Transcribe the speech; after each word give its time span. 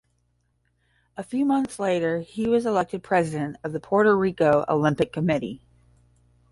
A 1.15 1.21
few 1.21 1.45
months 1.45 1.77
later 1.77 2.21
he 2.21 2.49
was 2.49 2.65
elected 2.65 3.03
president 3.03 3.57
of 3.63 3.71
the 3.71 3.79
Puerto 3.79 4.17
Rico 4.17 4.65
Olympic 4.67 5.13
Committee. 5.13 5.61